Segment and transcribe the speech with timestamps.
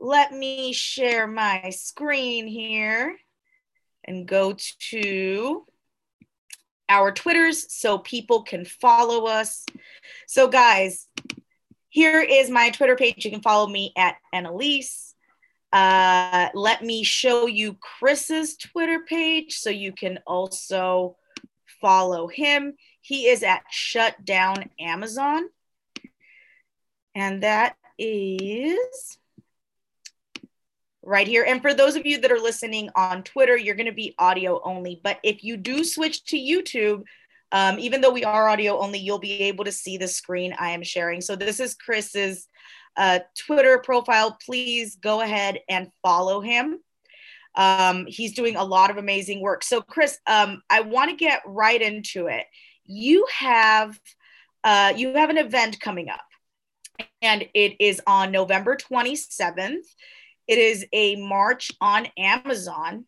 [0.00, 3.16] let me share my screen here
[4.04, 4.56] and go
[4.90, 5.66] to
[6.88, 9.66] our Twitters so people can follow us.
[10.26, 11.06] So, guys,
[11.90, 13.24] here is my Twitter page.
[13.24, 15.14] You can follow me at Annalise.
[15.72, 21.16] Uh, let me show you Chris's Twitter page so you can also
[21.80, 22.74] follow him.
[23.02, 25.48] He is at Shutdown Amazon.
[27.14, 29.19] And that is
[31.10, 31.44] right here.
[31.46, 34.60] And for those of you that are listening on Twitter, you're going to be audio
[34.62, 35.00] only.
[35.02, 37.02] But if you do switch to YouTube,
[37.50, 40.70] um, even though we are audio only, you'll be able to see the screen I
[40.70, 41.20] am sharing.
[41.20, 42.46] So this is Chris's
[42.96, 44.38] uh, Twitter profile.
[44.46, 46.78] Please go ahead and follow him.
[47.56, 49.64] Um, he's doing a lot of amazing work.
[49.64, 52.46] So, Chris, um, I want to get right into it.
[52.84, 53.98] You have
[54.62, 56.20] uh, you have an event coming up,
[57.20, 59.86] and it is on November 27th.
[60.50, 63.06] It is a march on Amazon.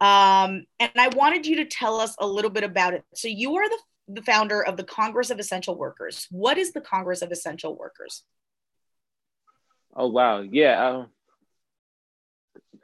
[0.00, 3.04] Um, and I wanted you to tell us a little bit about it.
[3.14, 3.78] So, you are the,
[4.08, 6.26] the founder of the Congress of Essential Workers.
[6.32, 8.24] What is the Congress of Essential Workers?
[9.94, 10.40] Oh, wow.
[10.40, 10.84] Yeah.
[10.84, 11.06] Uh,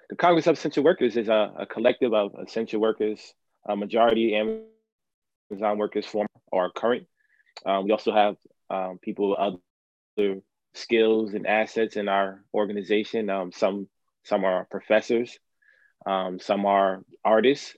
[0.08, 3.34] the Congress of Essential Workers is a, a collective of essential workers,
[3.68, 7.08] a majority Amazon workers, former or current.
[7.64, 8.36] Um, we also have
[8.70, 10.40] um, people with other
[10.74, 13.30] skills and assets in our organization.
[13.30, 13.88] Um, some
[14.26, 15.38] some are professors,
[16.04, 17.76] um, some are artists,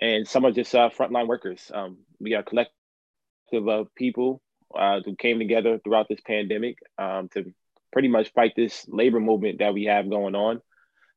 [0.00, 1.70] and some are just uh, frontline workers.
[1.74, 4.40] Um, we are a collective of people
[4.74, 7.52] uh, who came together throughout this pandemic um, to
[7.92, 10.60] pretty much fight this labor movement that we have going on.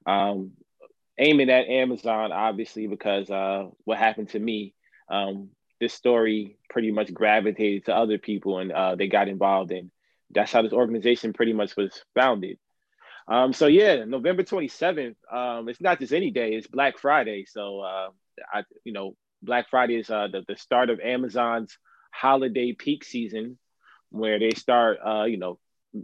[0.06, 0.52] Um,
[1.18, 4.74] aiming at Amazon, obviously, because uh, what happened to me,
[5.10, 9.92] um, this story pretty much gravitated to other people and uh, they got involved in.
[10.32, 12.60] That's how this organization pretty much was founded.
[13.30, 15.16] Um, so yeah, November 27th.
[15.32, 17.46] Um, it's not just any day; it's Black Friday.
[17.48, 18.10] So uh,
[18.52, 21.78] I, you know, Black Friday is uh, the the start of Amazon's
[22.12, 23.60] holiday peak season,
[24.10, 25.60] where they start, uh, you know,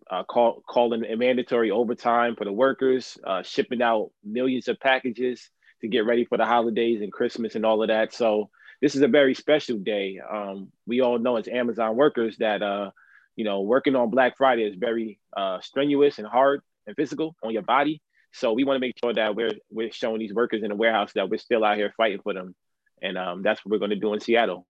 [0.09, 5.50] uh, call, calling mandatory overtime for the workers, uh, shipping out millions of packages
[5.81, 8.14] to get ready for the holidays and Christmas and all of that.
[8.14, 10.19] So this is a very special day.
[10.31, 12.91] Um, we all know as Amazon workers that uh,
[13.35, 17.51] you know working on Black Friday is very uh, strenuous and hard and physical on
[17.51, 18.01] your body.
[18.34, 21.12] So we want to make sure that we're we're showing these workers in the warehouse
[21.16, 22.53] that we're still out here fighting for them,
[23.01, 24.68] and um, that's what we're going to do in Seattle.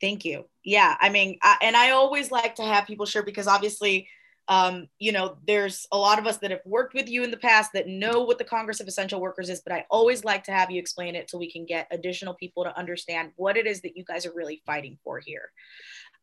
[0.00, 0.44] Thank you.
[0.62, 4.08] Yeah, I mean, I, and I always like to have people share because obviously,
[4.46, 7.36] um, you know, there's a lot of us that have worked with you in the
[7.36, 10.52] past that know what the Congress of Essential Workers is, but I always like to
[10.52, 13.80] have you explain it so we can get additional people to understand what it is
[13.80, 15.50] that you guys are really fighting for here.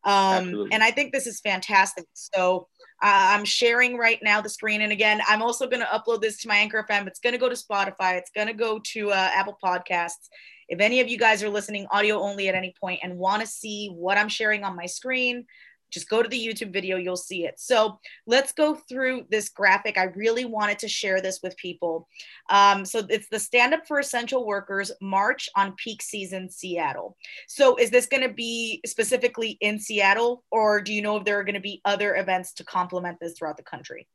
[0.05, 2.05] Um, and I think this is fantastic.
[2.13, 2.67] So
[3.01, 4.81] uh, I'm sharing right now the screen.
[4.81, 7.07] And again, I'm also going to upload this to my Anchor FM.
[7.07, 8.17] It's going to go to Spotify.
[8.17, 10.29] It's going to go to uh, Apple Podcasts.
[10.69, 13.47] If any of you guys are listening audio only at any point and want to
[13.47, 15.45] see what I'm sharing on my screen,
[15.93, 17.59] just go to the YouTube video, you'll see it.
[17.59, 19.97] So let's go through this graphic.
[19.97, 22.07] I really wanted to share this with people.
[22.49, 27.15] Um, so it's the Stand Up for Essential Workers March on Peak Season Seattle.
[27.47, 31.39] So is this going to be specifically in Seattle, or do you know if there
[31.39, 34.07] are going to be other events to complement this throughout the country?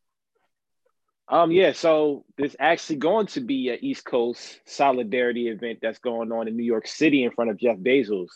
[1.30, 6.32] Um, yeah, so there's actually going to be an East Coast solidarity event that's going
[6.32, 8.28] on in New York City in front of Jeff Bezos.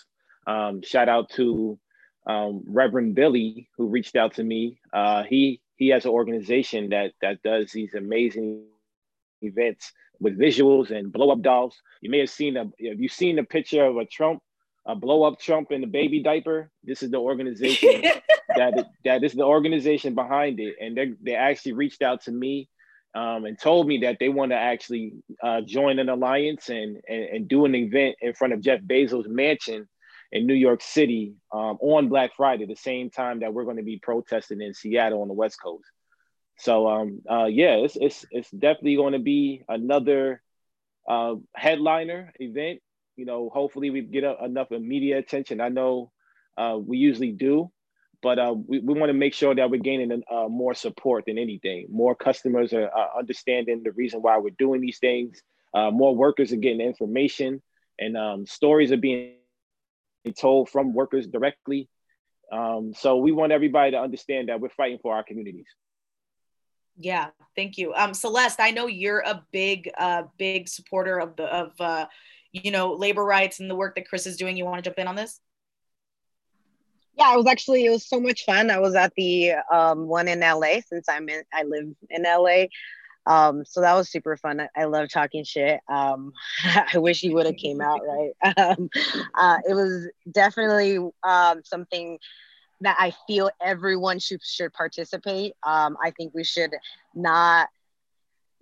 [0.47, 1.78] Um, shout out to
[2.27, 4.78] um, Reverend Billy, who reached out to me.
[4.93, 8.65] Uh, he he has an organization that that does these amazing
[9.41, 11.77] events with visuals and blow up dolls.
[12.00, 14.41] You may have seen a have you seen a picture of a Trump,
[14.87, 16.71] a blow up Trump in a baby diaper?
[16.84, 18.03] This is the organization
[18.56, 22.69] that that is the organization behind it, and they they actually reached out to me.
[23.15, 25.12] Um, and told me that they want to actually
[25.43, 29.28] uh, join an alliance and, and, and do an event in front of Jeff Bezos'
[29.28, 29.87] mansion
[30.32, 33.82] in New York City um, on Black Friday, the same time that we're going to
[33.82, 35.84] be protesting in Seattle on the West Coast.
[36.59, 40.42] So um, uh, yeah, it's, it's it's definitely going to be another
[41.09, 42.80] uh, headliner event.
[43.16, 45.60] You know, hopefully we get a, enough media attention.
[45.60, 46.10] I know
[46.57, 47.71] uh, we usually do,
[48.22, 51.36] but uh, we, we want to make sure that we're gaining uh, more support than
[51.36, 51.89] anything.
[51.91, 55.42] More customers are, understanding the reason why we're doing these things.
[55.74, 57.62] Uh, more workers are getting information,
[57.98, 59.34] and um, stories are being
[60.30, 61.89] told from workers directly.
[62.53, 65.66] Um, so we want everybody to understand that we're fighting for our communities.
[66.97, 67.95] Yeah, thank you.
[67.95, 72.07] Um, Celeste, I know you're a big, uh, big supporter of the of uh,
[72.53, 74.57] you know labor rights and the work that Chris is doing.
[74.57, 75.41] You want to jump in on this?
[77.16, 78.71] Yeah, it was actually it was so much fun.
[78.71, 82.66] I was at the um, one in LA since I'm in I live in LA.
[83.27, 84.60] Um, so that was super fun.
[84.60, 85.80] I, I love talking shit.
[85.89, 86.33] Um,
[86.95, 88.57] I wish he would have came out right.
[88.57, 88.91] Um,
[89.34, 92.19] uh, it was definitely um, something
[92.80, 95.54] that I feel everyone should should participate.
[95.63, 96.72] Um, I think we should
[97.15, 97.69] not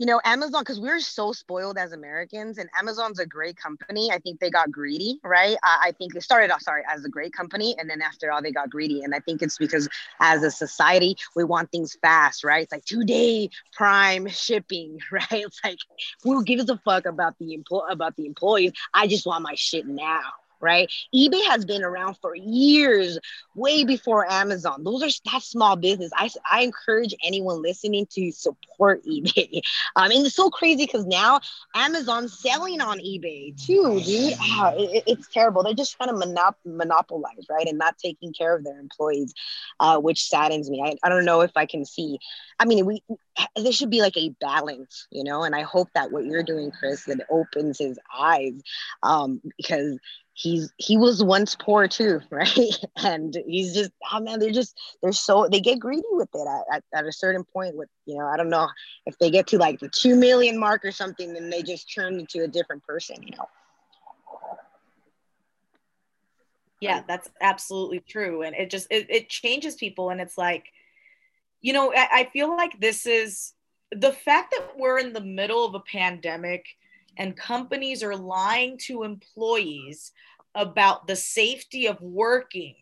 [0.00, 4.10] you know, Amazon, because we're so spoiled as Americans, and Amazon's a great company.
[4.10, 5.58] I think they got greedy, right?
[5.62, 8.40] I, I, think they started off, sorry, as a great company, and then after all,
[8.40, 9.02] they got greedy.
[9.02, 12.62] And I think it's because as a society, we want things fast, right?
[12.62, 15.26] It's like two day prime shipping, right?
[15.30, 15.80] It's like
[16.22, 18.72] who gives a fuck about the employ about the employees?
[18.94, 20.22] I just want my shit now,
[20.60, 20.90] right?
[21.14, 23.18] eBay has been around for years,
[23.54, 24.84] way before Amazon.
[24.84, 26.10] Those are that small business.
[26.14, 29.60] I, I encourage anyone listening to support eBay.
[29.96, 31.40] I mean, it's so crazy because now
[31.74, 34.34] Amazon's selling on eBay too, dude.
[34.40, 35.62] Oh, it, it's terrible.
[35.62, 39.34] They're just trying to monop- monopolize, right, and not taking care of their employees,
[39.78, 40.82] uh, which saddens me.
[40.84, 42.18] I, I don't know if I can see.
[42.58, 43.02] I mean, we
[43.56, 45.42] there should be like a balance, you know.
[45.42, 48.60] And I hope that what you're doing, Chris, that opens his eyes,
[49.02, 49.98] um, because
[50.34, 52.78] he's he was once poor too right?
[52.96, 56.76] And he's just oh man they're just they're so they get greedy with it at,
[56.76, 58.68] at, at, a certain point with you know i don't know
[59.06, 62.18] if they get to like the 2 million mark or something then they just turn
[62.18, 63.46] into a different person you know?
[66.80, 68.42] Yeah that's absolutely true.
[68.42, 70.10] And it just it, it changes people.
[70.10, 70.64] And it's like
[71.60, 73.52] you know I, I feel like this is
[73.92, 76.64] the fact that we're in the middle of a pandemic
[77.16, 80.12] and companies are lying to employees
[80.54, 82.74] about the safety of working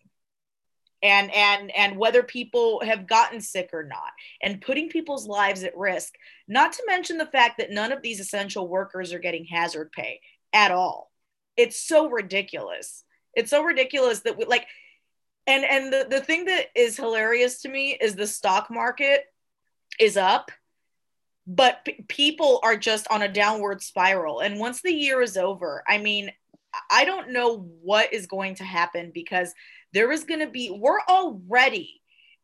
[1.03, 5.77] and and and whether people have gotten sick or not and putting people's lives at
[5.77, 6.15] risk
[6.49, 10.21] not to mention the fact that none of these essential workers are getting hazard pay
[10.53, 11.13] at all.
[11.57, 13.05] It's so ridiculous.
[13.35, 14.67] It's so ridiculous that we like
[15.47, 19.25] and and the, the thing that is hilarious to me is the stock market
[20.01, 20.51] is up
[21.51, 25.83] but p- people are just on a downward spiral and once the year is over
[25.89, 26.31] i mean
[26.91, 29.53] I don't know what is going to happen because
[29.93, 32.01] there is going to be, we're already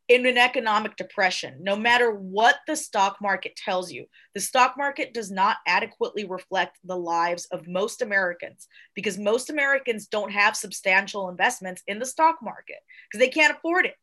[0.07, 4.05] in an economic depression, no matter what the stock market tells you.
[4.35, 10.07] The stock market does not adequately reflect the lives of most Americans because most Americans
[10.07, 12.77] don't have substantial investments in the stock market
[13.09, 13.95] because they can't afford it.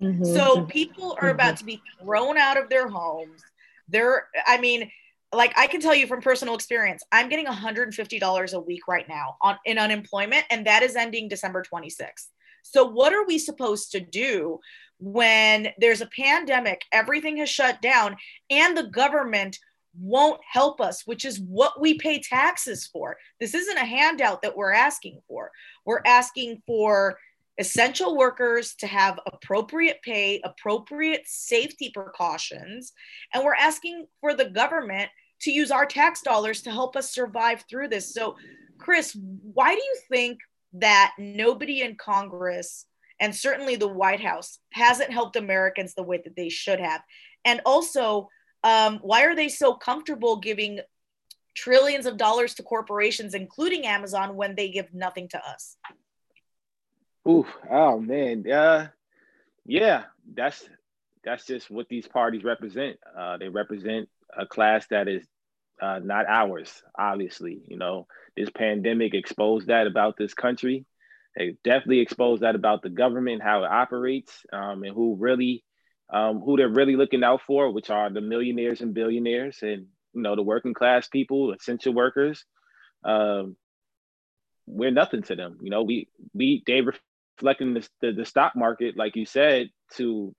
[0.00, 0.24] Mm-hmm.
[0.24, 3.42] So people are about to be thrown out of their homes.
[3.90, 4.90] They're, I mean,
[5.32, 9.36] like I can tell you from personal experience, I'm getting $150 a week right now
[9.40, 12.28] on in unemployment, and that is ending December 26th.
[12.62, 14.60] So, what are we supposed to do
[14.98, 18.16] when there's a pandemic, everything has shut down,
[18.50, 19.58] and the government
[19.98, 23.16] won't help us, which is what we pay taxes for?
[23.38, 25.50] This isn't a handout that we're asking for.
[25.84, 27.18] We're asking for
[27.60, 32.92] essential workers to have appropriate pay, appropriate safety precautions,
[33.32, 35.10] and we're asking for the government
[35.42, 38.12] to use our tax dollars to help us survive through this.
[38.12, 38.36] So,
[38.78, 39.16] Chris,
[39.52, 40.40] why do you think
[40.72, 42.86] that nobody in Congress
[43.20, 47.02] and certainly the White House hasn't helped Americans the way that they should have?
[47.44, 48.28] And also,
[48.64, 50.80] um, why are they so comfortable giving
[51.54, 55.76] trillions of dollars to corporations, including Amazon, when they give nothing to us?
[57.70, 58.88] Oh man, uh,
[59.64, 60.04] yeah,
[60.34, 60.68] that's
[61.24, 62.98] that's just what these parties represent.
[63.16, 65.26] Uh, they represent a class that is
[65.80, 67.60] uh, not ours, obviously.
[67.68, 68.06] You know,
[68.36, 70.86] this pandemic exposed that about this country.
[71.36, 75.62] It definitely exposed that about the government, how it operates, um, and who really,
[76.12, 80.22] um, who they're really looking out for, which are the millionaires and billionaires, and you
[80.22, 82.44] know, the working class people, essential workers.
[83.04, 83.56] Um,
[84.66, 85.58] we're nothing to them.
[85.62, 86.82] You know, we we they
[87.40, 90.34] reflecting the, the, the stock market, like you said, to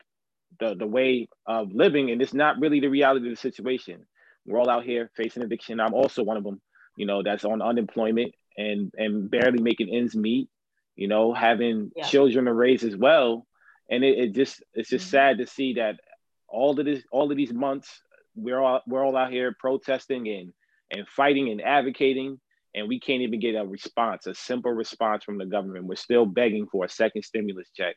[0.60, 4.05] the, the way of living, and it's not really the reality of the situation.
[4.46, 5.79] We're all out here facing eviction.
[5.79, 6.62] I'm also one of them,
[6.98, 10.50] you know, that's on unemployment and and barely making ends meet,
[10.96, 12.05] you know, having yeah.
[12.05, 13.46] children to raise as well.
[13.89, 15.12] And it, it just it's just mm-hmm.
[15.12, 16.00] sad to see that
[16.48, 18.01] all of this all of these months
[18.36, 20.53] we're all we're all out here protesting and
[20.91, 22.39] and fighting and advocating
[22.73, 25.85] and we can't even get a response, a simple response from the government.
[25.85, 27.95] We're still begging for a second stimulus check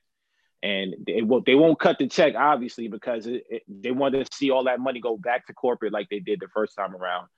[0.65, 4.25] and they won't they won't cut the check obviously because it, it, they want to
[4.33, 7.29] see all that money go back to corporate like they did the first time around.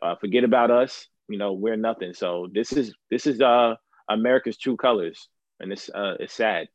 [0.00, 2.14] Uh, forget about us, you know, we're nothing.
[2.14, 3.74] So this is this is uh
[4.08, 6.68] America's true colors, and it's uh it's sad.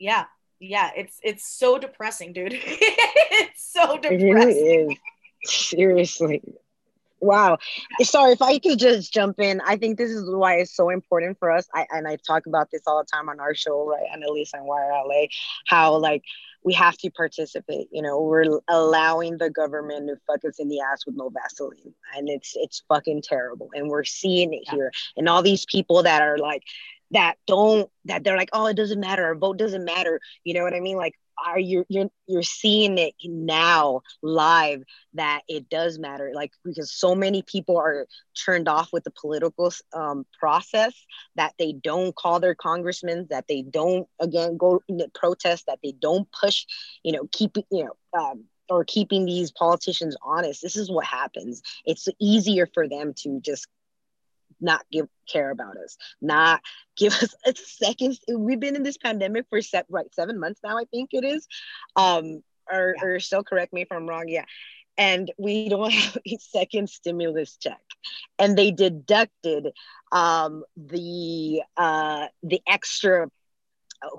[0.00, 0.24] Yeah,
[0.58, 2.52] yeah, it's it's so depressing, dude.
[2.54, 4.28] it's so depressing.
[4.28, 4.98] It really is.
[5.44, 6.42] Seriously.
[7.20, 7.58] Wow.
[8.02, 9.60] Sorry if I could just jump in.
[9.60, 11.68] I think this is why it's so important for us.
[11.74, 14.06] I and I talk about this all the time on our show, right?
[14.12, 15.26] On Elise and Wire LA,
[15.66, 16.22] how like
[16.62, 17.88] we have to participate.
[17.90, 21.94] You know, we're allowing the government to fuck us in the ass with no Vaseline.
[22.16, 23.68] And it's it's fucking terrible.
[23.74, 24.74] And we're seeing it yeah.
[24.74, 24.92] here.
[25.16, 26.62] And all these people that are like
[27.12, 30.20] that don't that they're like, oh, it doesn't matter, our vote doesn't matter.
[30.44, 30.96] You know what I mean?
[30.96, 31.14] Like
[31.46, 34.82] are you you're you're seeing it now live
[35.14, 38.06] that it does matter like because so many people are
[38.44, 40.94] turned off with the political um, process
[41.36, 45.78] that they don't call their congressmen that they don't again go in the protest that
[45.82, 46.64] they don't push
[47.02, 50.62] you know keep you know um, or keeping these politicians honest.
[50.62, 51.60] This is what happens.
[51.84, 53.66] It's easier for them to just
[54.60, 56.60] not give care about us, not
[56.96, 58.18] give us a second.
[58.28, 61.46] We've been in this pandemic for set right seven months now, I think it is.
[61.96, 63.04] Um, or, yeah.
[63.04, 64.28] or still correct me if I'm wrong.
[64.28, 64.44] Yeah.
[64.96, 67.80] And we don't have a second stimulus check.
[68.38, 69.72] And they deducted
[70.12, 73.28] um, the uh, the extra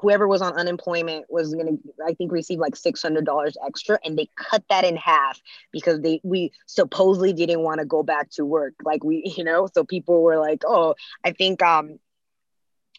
[0.01, 4.29] whoever was on unemployment was going to i think receive like $600 extra and they
[4.35, 8.73] cut that in half because they we supposedly didn't want to go back to work.
[8.83, 10.95] Like we you know so people were like oh
[11.25, 11.99] i think um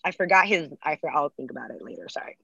[0.05, 2.37] i forgot his i forgot i'll think about it later sorry.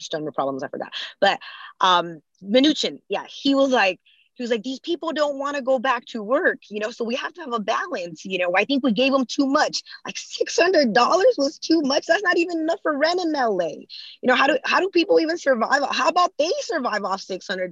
[0.00, 0.92] Stronger problems i forgot.
[1.20, 1.40] But
[1.80, 4.00] um Mnuchin, yeah he was like
[4.40, 7.04] he was like, these people don't want to go back to work, you know, so
[7.04, 8.24] we have to have a balance.
[8.24, 9.82] You know, I think we gave them too much.
[10.06, 10.94] Like $600
[11.36, 12.06] was too much.
[12.06, 13.66] That's not even enough for rent in LA.
[13.66, 13.86] You
[14.22, 15.82] know, how do how do people even survive?
[15.90, 17.70] How about they survive off $600?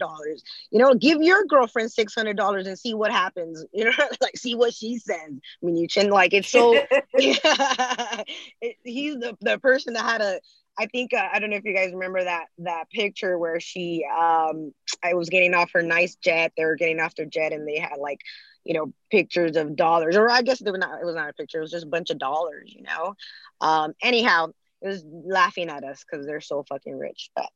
[0.70, 3.64] You know, give your girlfriend $600 and see what happens.
[3.72, 5.16] You know, like see what she says.
[5.16, 6.92] I mean, you can like it's so yeah.
[8.60, 10.38] it, he's the, the person that had a
[10.78, 14.04] I think uh, I don't know if you guys remember that that picture where she
[14.06, 16.52] um I was getting off her nice jet.
[16.56, 18.20] They were getting off their jet and they had like
[18.64, 21.58] you know pictures of dollars or I guess not it was not a picture.
[21.58, 22.72] It was just a bunch of dollars.
[22.74, 23.14] You know.
[23.60, 23.94] Um.
[24.02, 24.48] Anyhow,
[24.82, 27.30] it was laughing at us because they're so fucking rich.
[27.34, 27.48] But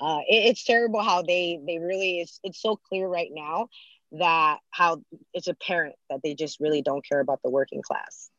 [0.00, 3.68] uh, it, it's terrible how they they really it's it's so clear right now
[4.12, 5.02] that how
[5.34, 8.30] it's apparent that they just really don't care about the working class.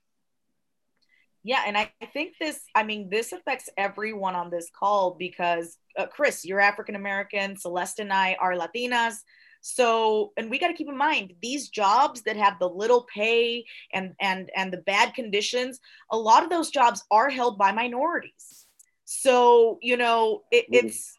[1.48, 6.08] Yeah, and I think this, I mean, this affects everyone on this call because, uh,
[6.08, 9.20] Chris, you're African American, Celeste and I are Latinas.
[9.62, 13.64] So, and we got to keep in mind these jobs that have the little pay
[13.94, 15.80] and and and the bad conditions,
[16.12, 18.66] a lot of those jobs are held by minorities.
[19.06, 20.86] So, you know, it, mm-hmm.
[20.86, 21.18] it's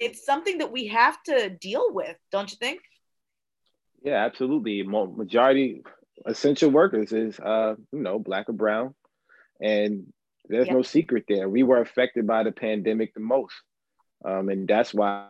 [0.00, 2.80] it's something that we have to deal with, don't you think?
[4.02, 4.84] Yeah, absolutely.
[4.84, 5.82] Majority
[6.24, 8.94] essential workers is uh, you know, black or brown
[9.60, 10.12] and
[10.48, 10.76] there's yep.
[10.76, 11.48] no secret there.
[11.48, 13.54] We were affected by the pandemic the most.
[14.24, 15.28] Um, and that's why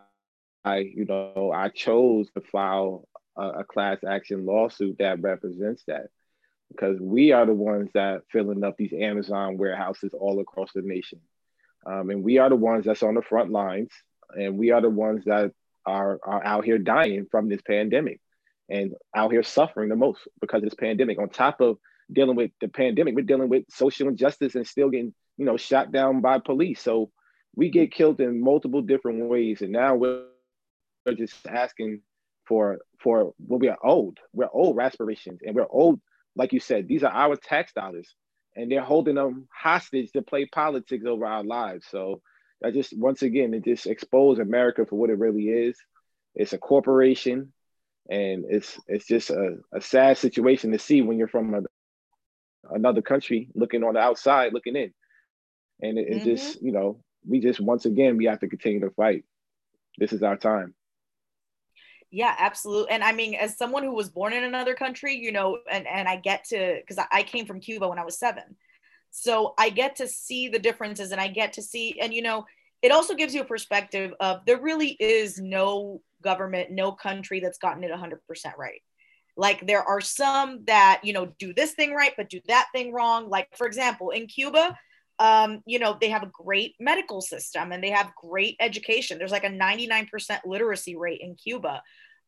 [0.65, 6.09] I, you know, I chose to file a, a, class action lawsuit that represents that
[6.71, 11.21] because we are the ones that filling up these Amazon warehouses all across the nation.
[11.87, 13.91] Um, and we are the ones that's on the front lines
[14.35, 15.53] and we are the ones that
[15.85, 18.21] are, are out here dying from this pandemic
[18.69, 21.79] and out here suffering the most because of this pandemic on top of
[22.13, 23.15] dealing with the pandemic.
[23.15, 26.81] We're dealing with social injustice and still getting, you know, shot down by police.
[26.81, 27.11] So
[27.55, 29.63] we get killed in multiple different ways.
[29.63, 30.25] And now we're
[31.17, 32.03] just asking
[32.47, 34.19] for for what we are owed.
[34.33, 36.01] We're owed aspirations and we're owed,
[36.35, 38.15] like you said, these are our tax dollars.
[38.55, 41.87] And they're holding them hostage to play politics over our lives.
[41.91, 42.23] So
[42.65, 45.77] I just once again, it just exposed America for what it really is.
[46.35, 47.53] It's a corporation
[48.09, 51.63] and it's it's just a, a sad situation to see when you're from a,
[52.71, 54.93] another country looking on the outside, looking in.
[55.81, 56.25] And it, mm-hmm.
[56.25, 59.25] just, you know, we just once again we have to continue to fight.
[59.99, 60.75] This is our time.
[62.11, 62.93] Yeah, absolutely.
[62.93, 66.09] And I mean, as someone who was born in another country, you know, and and
[66.09, 68.57] I get to because I came from Cuba when I was seven,
[69.11, 72.47] so I get to see the differences, and I get to see, and you know,
[72.81, 77.59] it also gives you a perspective of there really is no government, no country that's
[77.59, 78.19] gotten it 100%
[78.57, 78.83] right.
[79.37, 82.93] Like there are some that, you know, do this thing right, but do that thing
[82.93, 83.29] wrong.
[83.29, 84.77] Like, for example, in Cuba,
[85.19, 89.19] um, you know, they have a great medical system and they have great education.
[89.19, 90.09] There's like a 99%
[90.45, 91.83] literacy rate in Cuba.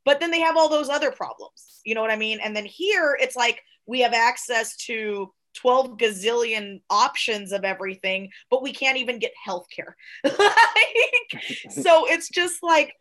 [0.05, 1.81] But then they have all those other problems.
[1.85, 2.41] You know what I mean?
[2.43, 8.63] And then here it's like we have access to 12 gazillion options of everything, but
[8.63, 9.93] we can't even get healthcare.
[10.25, 12.95] like, so it's just like,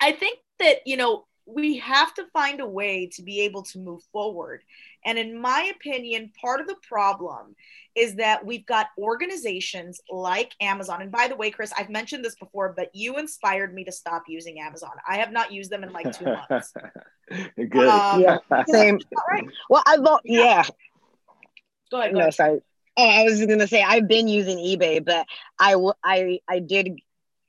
[0.00, 3.78] I think that, you know, we have to find a way to be able to
[3.78, 4.62] move forward.
[5.06, 7.56] And in my opinion, part of the problem
[7.94, 11.00] is that we've got organizations like Amazon.
[11.00, 14.24] And by the way, Chris, I've mentioned this before, but you inspired me to stop
[14.28, 14.90] using Amazon.
[15.08, 16.72] I have not used them in like two months.
[17.56, 17.88] Good.
[17.88, 18.38] Um, Yeah,
[18.68, 18.98] same.
[19.30, 19.44] right.
[19.70, 20.20] Well, I vote.
[20.24, 20.64] Yeah.
[21.90, 22.12] Go ahead.
[22.12, 22.34] Go No, ahead.
[22.34, 22.60] sorry.
[22.98, 25.26] Oh, I was gonna say I've been using eBay, but
[25.58, 26.98] I w- I I did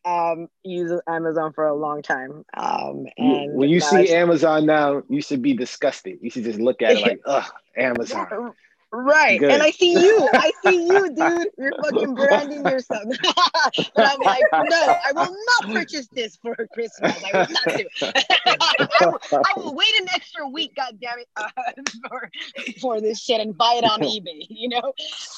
[0.05, 2.45] um use Amazon for a long time.
[2.55, 6.19] Um, and when you see Amazon now, you should be disgusted.
[6.21, 8.53] You should just look at it like, ugh, Amazon.
[8.91, 9.39] Right.
[9.39, 9.51] Good.
[9.51, 10.29] And I see you.
[10.33, 11.47] I see you, dude.
[11.59, 13.03] You're fucking branding yourself.
[13.75, 17.23] but I'm like, no, I will not purchase this for Christmas.
[17.23, 18.25] I will not do it.
[18.59, 21.49] I, will, I will wait an extra week, God damn it, uh,
[22.09, 22.31] for,
[22.81, 24.93] for this shit and buy it on eBay, you know?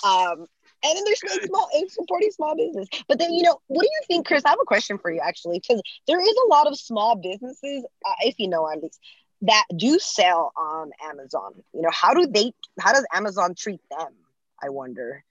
[0.05, 0.47] Um,
[0.83, 2.87] and then there's small and supporting small business.
[3.07, 4.43] But then, you know, what do you think, Chris?
[4.45, 7.85] I have a question for you actually, because there is a lot of small businesses,
[8.05, 8.99] uh, if you know at least,
[9.43, 11.53] that do sell on Amazon.
[11.73, 14.13] You know, how do they how does Amazon treat them?
[14.61, 15.23] I wonder.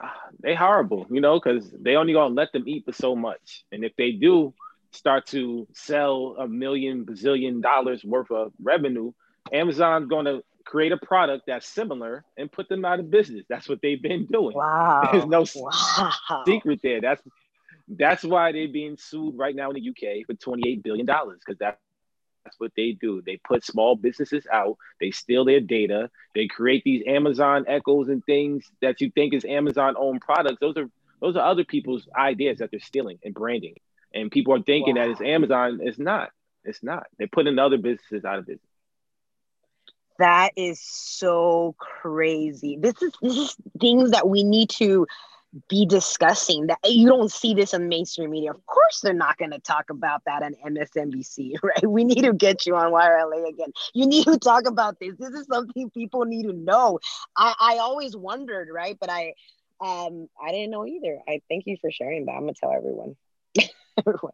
[0.40, 3.64] they horrible, you know, because they only gonna let them eat for so much.
[3.72, 4.54] And if they do
[4.92, 9.12] start to sell a million bazillion dollars worth of revenue,
[9.52, 13.44] Amazon's gonna create a product that's similar and put them out of business.
[13.48, 14.54] That's what they've been doing.
[14.56, 15.08] Wow.
[15.12, 16.12] There's no wow.
[16.46, 17.00] secret there.
[17.00, 17.22] That's
[17.88, 21.58] that's why they're being sued right now in the UK for 28 billion dollars because
[21.58, 21.78] that,
[22.44, 23.22] that's what they do.
[23.24, 24.76] They put small businesses out.
[25.00, 26.10] They steal their data.
[26.34, 30.58] They create these Amazon echoes and things that you think is Amazon owned products.
[30.60, 30.88] Those are
[31.20, 33.74] those are other people's ideas that they're stealing and branding.
[34.14, 35.80] And people are thinking that it's Amazon.
[35.82, 36.30] It's not.
[36.64, 37.06] It's not.
[37.18, 38.71] They're putting other businesses out of business.
[40.18, 42.78] That is so crazy.
[42.80, 45.06] This is this is things that we need to
[45.68, 48.50] be discussing that you don't see this in mainstream media.
[48.50, 51.86] Of course, they're not going to talk about that on MSNBC, right?
[51.86, 53.72] We need to get you on YRLA again.
[53.94, 55.14] You need to talk about this.
[55.18, 56.98] This is something people need to know.
[57.36, 58.96] I, I always wondered, right?
[58.98, 59.34] But I
[59.80, 61.18] um I didn't know either.
[61.28, 62.32] I thank you for sharing that.
[62.32, 63.16] I'm gonna tell everyone.
[63.98, 64.32] everyone.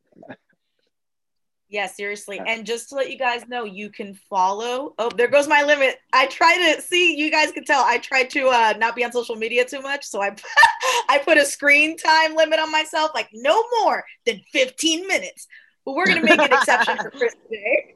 [1.70, 2.40] Yeah, seriously.
[2.44, 4.94] And just to let you guys know, you can follow.
[4.98, 5.98] Oh, there goes my limit.
[6.14, 7.18] I try to see.
[7.18, 7.84] You guys can tell.
[7.84, 10.34] I try to uh, not be on social media too much, so I
[11.10, 15.46] I put a screen time limit on myself, like no more than 15 minutes.
[15.84, 17.94] But we're gonna make an exception for Chris today.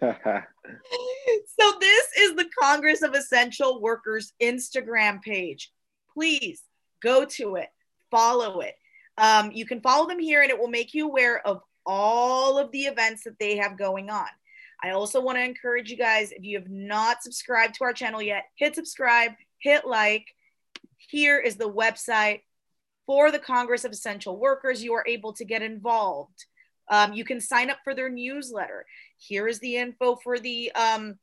[0.00, 5.72] so this is the Congress of Essential Workers Instagram page.
[6.14, 6.62] Please
[7.02, 7.68] go to it,
[8.12, 8.74] follow it.
[9.18, 12.70] Um, you can follow them here, and it will make you aware of all of
[12.72, 14.26] the events that they have going on.
[14.82, 18.20] I also want to encourage you guys if you have not subscribed to our channel
[18.20, 20.26] yet, hit subscribe, hit like.
[20.98, 22.42] Here is the website
[23.06, 24.82] for the Congress of Essential Workers.
[24.82, 26.44] You are able to get involved.
[26.88, 28.84] Um, you can sign up for their newsletter.
[29.18, 31.18] Here is the info for the um,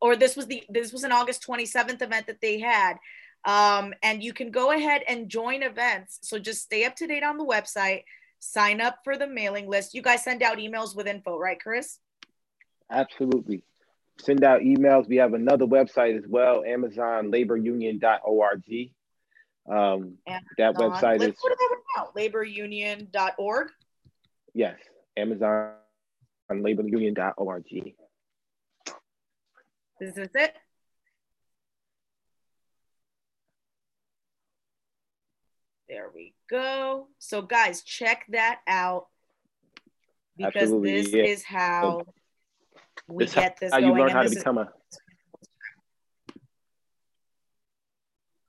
[0.00, 2.96] or this was the this was an August 27th event that they had.
[3.44, 6.18] Um, and you can go ahead and join events.
[6.22, 8.02] So just stay up to date on the website,
[8.52, 9.94] sign up for the mailing list.
[9.94, 11.98] You guys send out emails with info, right, Chris?
[12.90, 13.62] Absolutely.
[14.18, 15.06] Send out emails.
[15.08, 18.90] We have another website as well, amazonlaborunion.org.
[19.68, 23.68] Um, that Amazon- website let's is, put it over now, laborunion.org.
[24.54, 24.78] yes,
[25.18, 27.94] amazonlaborunion.org.
[30.00, 30.54] Is this it?
[35.88, 37.08] There we go.
[37.18, 39.06] So, guys, check that out
[40.36, 41.24] because Absolutely, this yeah.
[41.24, 42.02] is how
[43.08, 43.92] we This get this how going.
[43.92, 44.68] you learn and how to become a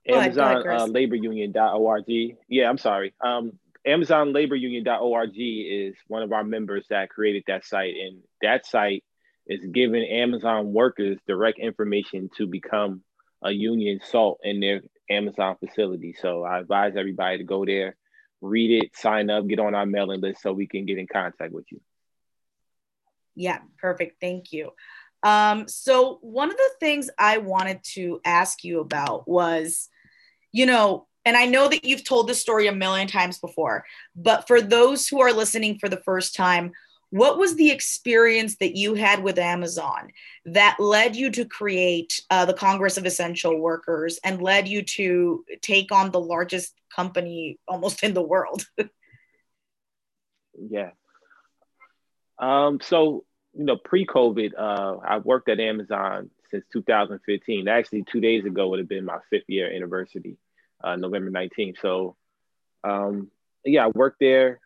[0.08, 2.04] Go ahead, go ahead, Amazon uh, laborunion.org.
[2.48, 3.12] Yeah, I'm sorry.
[3.20, 3.52] Um,
[3.86, 9.04] Amazon laborunion.org is one of our members that created that site, and that site
[9.46, 13.02] is giving Amazon workers direct information to become
[13.42, 16.14] a union salt in their Amazon facility.
[16.20, 17.96] So I advise everybody to go there,
[18.40, 21.52] read it, sign up, get on our mailing list so we can get in contact
[21.52, 21.80] with you.
[23.34, 24.20] Yeah, perfect.
[24.20, 24.72] Thank you.
[25.22, 29.88] Um, so one of the things I wanted to ask you about was,
[30.52, 33.84] you know, and I know that you've told this story a million times before,
[34.16, 36.72] but for those who are listening for the first time,
[37.10, 40.08] what was the experience that you had with Amazon
[40.44, 45.44] that led you to create uh, the Congress of Essential Workers and led you to
[45.62, 48.66] take on the largest company almost in the world?
[50.70, 50.90] Yeah.
[52.36, 57.68] Um, so you know, pre-COVID, uh, I worked at Amazon since 2015.
[57.68, 60.36] Actually, two days ago would have been my fifth year anniversary,
[60.82, 61.80] uh, November 19th.
[61.80, 62.16] So,
[62.84, 63.30] um,
[63.64, 64.60] yeah, I worked there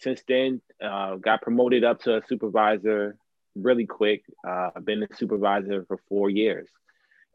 [0.00, 0.60] since then.
[0.82, 3.16] Uh, got promoted up to a supervisor
[3.54, 4.24] really quick.
[4.46, 6.68] Uh, I've been a supervisor for four years,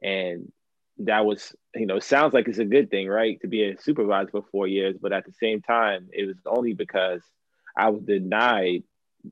[0.02, 0.52] and
[1.00, 4.30] that was, you know, sounds like it's a good thing, right, to be a supervisor
[4.32, 4.98] for four years.
[5.02, 7.22] But at the same time, it was only because
[7.76, 8.84] I was denied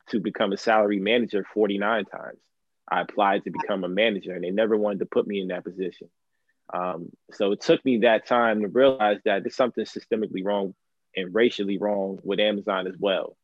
[0.10, 2.40] to become a salary manager 49 times.
[2.92, 5.64] I applied to become a manager and they never wanted to put me in that
[5.64, 6.10] position.
[6.74, 10.74] Um, so it took me that time to realize that there's something systemically wrong
[11.16, 13.38] and racially wrong with Amazon as well.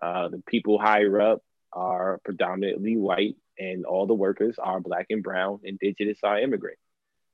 [0.00, 5.22] Uh, the people higher up are predominantly white, and all the workers are black and
[5.22, 6.78] brown, indigenous are immigrant.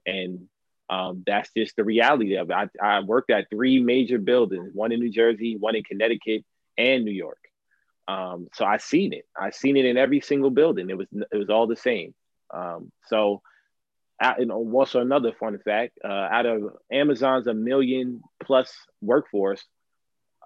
[0.06, 0.48] And
[0.90, 2.54] um, that's just the reality of it.
[2.54, 6.44] I, I worked at three major buildings, one in New Jersey, one in Connecticut,
[6.76, 7.38] and New York.
[8.06, 9.26] Um, so I seen it.
[9.38, 10.90] I seen it in every single building.
[10.90, 12.14] It was it was all the same.
[12.52, 13.40] Um, so,
[14.20, 18.70] know, also another fun fact: uh, out of Amazon's a million plus
[19.00, 19.64] workforce,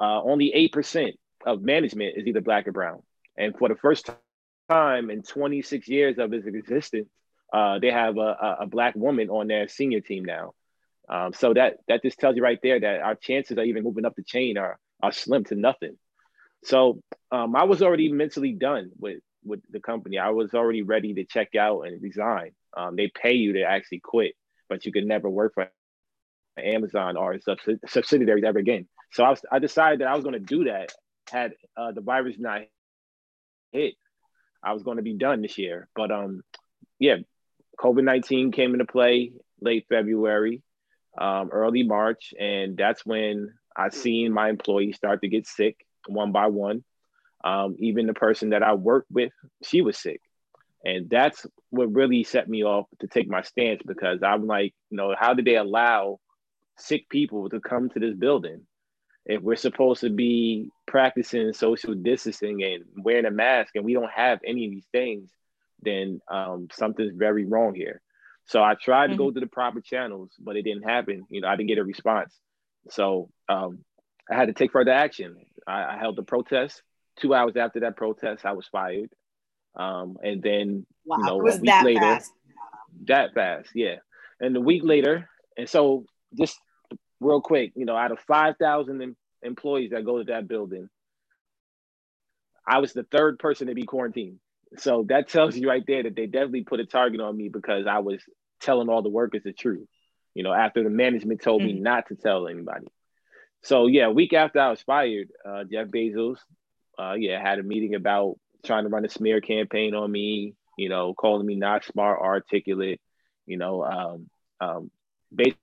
[0.00, 1.14] uh, only eight percent
[1.46, 3.02] of management is either black or brown.
[3.36, 4.10] And for the first
[4.68, 7.08] time in 26 years of its existence,
[7.52, 10.52] uh, they have a, a, black woman on their senior team now.
[11.08, 14.04] Um, so that that just tells you right there that our chances of even moving
[14.04, 15.96] up the chain are are slim to nothing.
[16.64, 20.18] So um, I was already mentally done with with the company.
[20.18, 22.50] I was already ready to check out and resign.
[22.76, 24.34] Um, they pay you to actually quit,
[24.68, 25.70] but you can never work for
[26.58, 27.38] Amazon or
[27.86, 28.86] subsidiaries ever again.
[29.12, 30.92] So I, was, I decided that I was going to do that
[31.30, 32.62] had uh, the virus not
[33.72, 33.94] hit.
[34.62, 36.42] I was going to be done this year, but um,
[36.98, 37.16] yeah,
[37.78, 40.62] COVID nineteen came into play late February,
[41.16, 46.32] um, early March, and that's when I seen my employees start to get sick one
[46.32, 46.84] by one.
[47.44, 50.20] Um, even the person that I worked with, she was sick.
[50.84, 54.96] And that's what really set me off to take my stance because I'm like, you
[54.96, 56.18] know, how did they allow
[56.78, 58.66] sick people to come to this building?
[59.28, 64.10] If we're supposed to be practicing social distancing and wearing a mask and we don't
[64.10, 65.30] have any of these things,
[65.82, 68.00] then um, something's very wrong here.
[68.46, 69.12] So I tried mm-hmm.
[69.12, 69.34] to go mm-hmm.
[69.34, 71.26] to the proper channels, but it didn't happen.
[71.28, 72.34] You know, I didn't get a response.
[72.90, 73.84] So um,
[74.30, 75.36] I had to take further action.
[75.66, 76.82] I, I held the protest.
[77.20, 79.10] Two hours after that protest, I was fired.
[79.76, 81.18] Um, and then, wow.
[81.18, 82.32] you know, a week that later, fast.
[83.06, 83.96] that fast, yeah.
[84.40, 86.58] And a week later, and so just
[87.20, 90.88] real quick, you know, out of 5,000 employees that go to that building,
[92.66, 94.38] I was the third person to be quarantined.
[94.76, 97.86] So that tells you right there that they definitely put a target on me because
[97.86, 98.22] I was
[98.60, 99.88] telling all the workers the truth.
[100.34, 101.76] You know, after the management told mm-hmm.
[101.76, 102.86] me not to tell anybody.
[103.62, 106.38] So yeah, a week after I was fired, uh, Jeff Bezos,
[106.98, 110.54] uh, yeah, had a meeting about trying to run a smear campaign on me.
[110.76, 113.00] You know, calling me not smart, articulate.
[113.46, 114.90] You know, um, um,
[115.34, 115.58] basically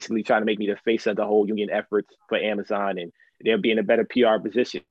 [0.00, 3.12] trying to make me the face of the whole union efforts for Amazon, and
[3.44, 4.82] they'll be in a better PR position.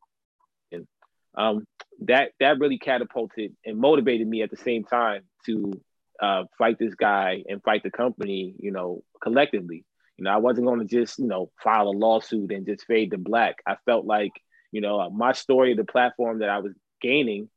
[0.71, 0.87] And
[1.35, 1.65] um,
[2.01, 5.81] that that really catapulted and motivated me at the same time to
[6.21, 8.55] uh, fight this guy and fight the company.
[8.59, 9.85] You know, collectively.
[10.17, 13.11] You know, I wasn't going to just, you know, file a lawsuit and just fade
[13.11, 13.57] to black.
[13.67, 14.31] I felt like,
[14.71, 17.49] you know, uh, my story, the platform that I was gaining,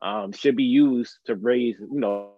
[0.00, 2.30] um, should be used to raise, you know,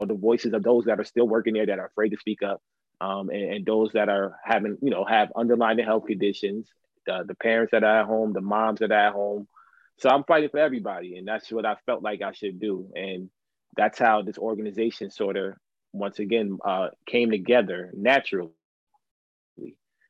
[0.00, 2.62] the voices of those that are still working there that are afraid to speak up,
[3.00, 6.68] um, and, and, those that are having, you know, have underlying health conditions,
[7.06, 9.46] the, the parents that are at home, the moms that are at home.
[9.98, 13.30] So I'm fighting for everybody, and that's what I felt like I should do, and
[13.76, 15.54] that's how this organization sort of
[15.92, 18.50] once again uh, came together naturally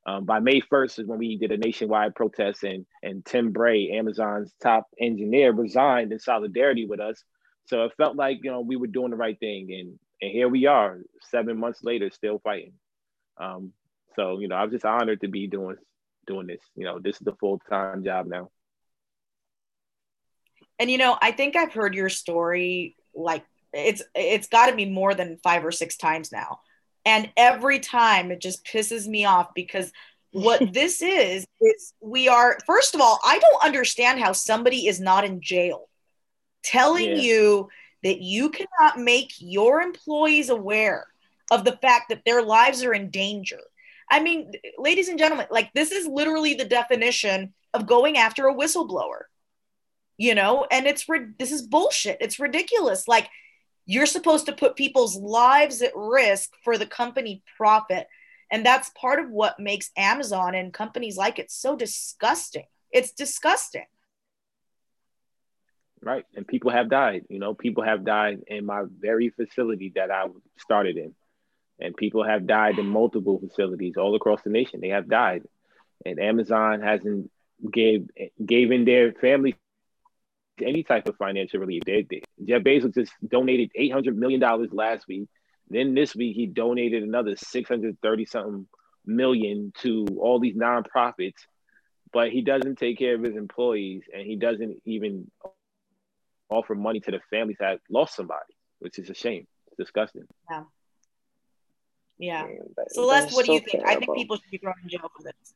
[0.09, 3.91] um, by May 1st is when we did a nationwide protest, and and Tim Bray,
[3.91, 7.23] Amazon's top engineer, resigned in solidarity with us.
[7.67, 10.49] So it felt like you know we were doing the right thing, and and here
[10.49, 11.01] we are,
[11.31, 12.73] seven months later, still fighting.
[13.37, 13.73] Um,
[14.17, 15.77] so you know, I'm just honored to be doing
[16.27, 16.63] doing this.
[16.75, 18.51] You know, this is the full time job now.
[20.79, 24.87] And you know, I think I've heard your story like it's it's got to be
[24.87, 26.61] more than five or six times now
[27.09, 29.93] and every time it just pisses me off because
[30.31, 35.01] what this is, is we are, first of all, I don't understand how somebody is
[35.01, 35.89] not in jail
[36.63, 37.17] telling yeah.
[37.17, 37.69] you
[38.03, 41.07] that you cannot make your employees aware
[41.51, 43.61] of the fact that their lives are in danger.
[44.11, 48.55] I mean, ladies and gentlemen, like this is literally the definition of going after a
[48.55, 49.23] whistleblower.
[50.17, 51.07] You know, and it's
[51.39, 52.19] this is bullshit.
[52.21, 53.07] It's ridiculous.
[53.07, 53.29] Like
[53.87, 58.07] you're supposed to put people's lives at risk for the company profit.
[58.51, 62.67] And that's part of what makes Amazon and companies like it so disgusting.
[62.91, 63.87] It's disgusting.
[66.03, 66.25] Right.
[66.35, 67.25] And people have died.
[67.29, 70.27] You know, people have died in my very facility that I
[70.59, 71.15] started in.
[71.81, 74.81] And people have died in multiple facilities all across the nation.
[74.81, 75.43] They have died.
[76.05, 77.31] And Amazon hasn't
[77.73, 78.09] gave
[78.45, 79.57] gave in their family
[80.61, 81.83] any type of financial relief.
[81.85, 85.29] They, they, Jeff Bezos just donated eight hundred million dollars last week.
[85.69, 88.67] Then this week he donated another six hundred thirty something
[89.05, 91.47] million to all these nonprofits,
[92.13, 95.31] but he doesn't take care of his employees, and he doesn't even
[96.51, 99.47] offer money to the families that lost somebody, which is a shame.
[99.67, 100.25] It's disgusting.
[100.51, 100.63] Yeah.
[102.19, 102.47] Yeah.
[102.91, 103.85] Celeste, what do you think?
[103.85, 103.91] Terrible.
[103.91, 105.55] I think people should be thrown in jail for this.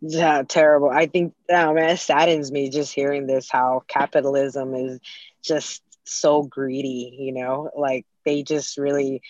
[0.00, 0.90] Yeah, terrible.
[0.90, 5.00] I think, oh man, it saddens me just hearing this how capitalism is
[5.42, 9.22] just so greedy, you know, like they just really,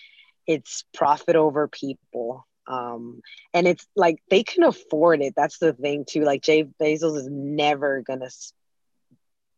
[0.45, 2.45] it's profit over people.
[2.67, 3.21] Um,
[3.53, 5.33] and it's like they can afford it.
[5.37, 6.23] That's the thing, too.
[6.23, 8.29] Like, Jay Bezos is never gonna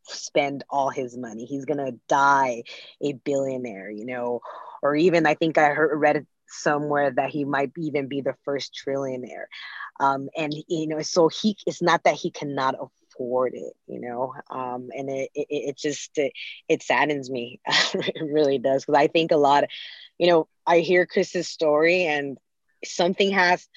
[0.09, 1.45] spend all his money.
[1.45, 2.63] He's gonna die
[3.01, 4.41] a billionaire, you know,
[4.81, 8.79] or even I think I heard read somewhere that he might even be the first
[8.85, 9.45] trillionaire.
[9.99, 14.33] Um, and you know, so he it's not that he cannot afford it, you know,
[14.49, 16.33] um, and it, it, it just it,
[16.67, 17.59] it saddens me,
[17.93, 19.69] it really does, because I think a lot, of,
[20.17, 22.37] you know, I hear Chris's story and
[22.83, 23.67] something has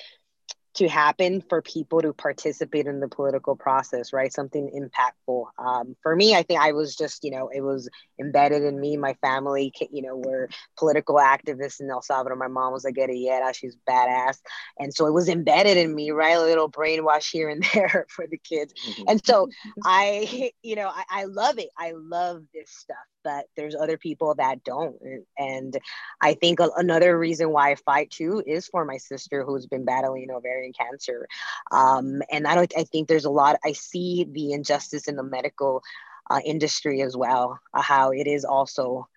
[0.74, 4.32] to happen for people to participate in the political process, right?
[4.32, 5.46] Something impactful.
[5.58, 8.96] Um, for me, I think I was just, you know, it was embedded in me.
[8.96, 12.36] My family, you know, were political activists in El Salvador.
[12.36, 13.54] My mom was a guerrillera.
[13.54, 14.38] She's badass.
[14.78, 16.36] And so it was embedded in me, right?
[16.36, 18.72] A little brainwash here and there for the kids.
[18.72, 19.02] Mm-hmm.
[19.08, 19.48] And so
[19.84, 21.68] I, you know, I, I love it.
[21.76, 24.96] I love this stuff but there's other people that don't.
[25.38, 25.76] And
[26.20, 30.30] I think another reason why I fight too is for my sister who's been battling
[30.30, 31.26] ovarian cancer.
[31.70, 35.22] Um, and I don't, I think there's a lot, I see the injustice in the
[35.22, 35.82] medical
[36.30, 39.08] uh, industry as well, uh, how it is also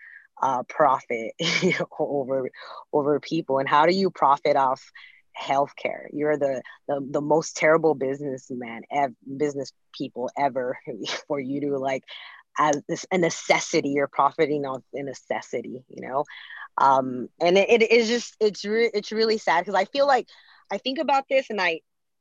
[0.42, 1.34] uh, profit
[2.00, 2.50] over
[2.94, 4.92] over people and how do you profit off
[5.40, 10.78] healthcare you're the, the the most terrible businessman ev- business people ever
[11.28, 12.04] for you to like
[12.58, 13.90] as this a necessity.
[13.90, 16.24] You're profiting off a necessity you know?
[16.78, 20.28] Um and it, it is just it's re- it's really sad because i feel like
[20.72, 21.80] i think about this and i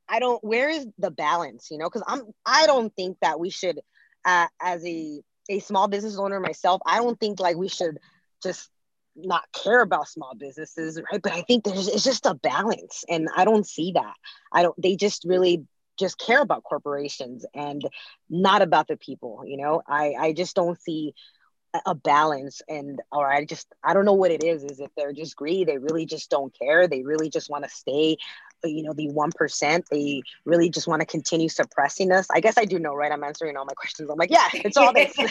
[0.08, 1.86] i don't where is the balance you know?
[1.86, 3.80] Because i'm i don't think that we should
[4.24, 5.20] uh, as a
[5.50, 7.98] a small business owner myself i don't think like we should
[8.42, 8.70] just
[9.16, 11.22] not care about small businesses right?
[11.22, 14.14] But i think there's it's just a balance and i don't see that.
[14.52, 15.64] I don't they just really
[15.98, 17.86] just care about corporations and
[18.28, 19.82] not about the people you know?
[19.86, 21.14] I i just don't see
[21.86, 24.62] a balance and or i just i don't know what it is.
[24.64, 25.64] Is if they're just greedy?
[25.64, 26.86] They really just don't care.
[26.86, 28.16] They really just want to stay
[28.64, 32.26] uh, you know the 1% they really just want to continue suppressing us.
[32.30, 33.10] I guess i do know right?
[33.12, 34.08] I'm answering all my questions.
[34.10, 35.14] I'm like yeah it's all this.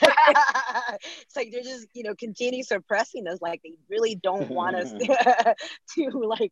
[1.22, 3.42] It's like they're just you know continue suppressing us.
[3.42, 4.92] Like they really don't want us
[5.96, 6.52] to like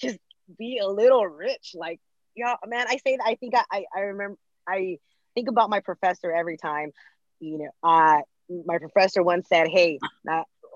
[0.00, 0.18] just
[0.58, 1.72] be a little rich.
[1.74, 2.00] Like
[2.34, 3.26] yeah, man, I say that.
[3.26, 4.38] I think I, I, remember.
[4.66, 4.98] I
[5.34, 6.92] think about my professor every time.
[7.40, 8.20] You know, uh,
[8.66, 9.98] my professor once said, "Hey,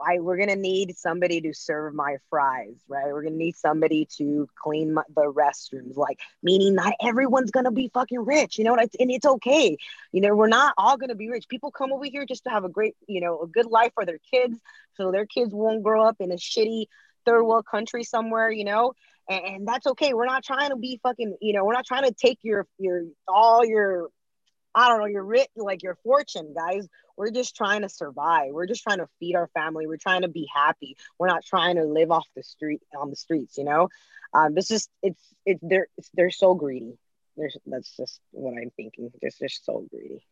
[0.05, 3.07] I, we're gonna need somebody to serve my fries, right?
[3.07, 7.91] We're gonna need somebody to clean my, the restrooms, like meaning not everyone's gonna be
[7.93, 9.77] fucking rich, you know, and it's okay.
[10.13, 11.49] You know, we're not all gonna be rich.
[11.49, 14.05] People come over here just to have a great, you know, a good life for
[14.05, 14.59] their kids,
[14.95, 16.87] so their kids won't grow up in a shitty
[17.25, 18.93] third world country somewhere, you know
[19.29, 20.15] and, that's okay.
[20.15, 23.05] We're not trying to be fucking, you know, we're not trying to take your your
[23.29, 24.09] all your
[24.75, 26.87] I don't know, your rich like your fortune, guys.
[27.17, 28.53] We're just trying to survive.
[28.53, 29.87] We're just trying to feed our family.
[29.87, 30.97] We're trying to be happy.
[31.19, 33.89] We're not trying to live off the street on the streets, you know.
[34.35, 36.99] Um, this is it's it's they're it's, they're so greedy.
[37.37, 39.11] There's that's just what I'm thinking.
[39.21, 40.25] They're just so greedy